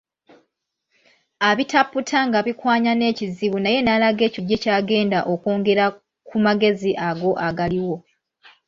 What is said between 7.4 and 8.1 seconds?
agaliwo.